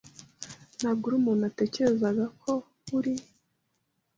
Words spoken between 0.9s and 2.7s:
uri umuntu natekerezaga ko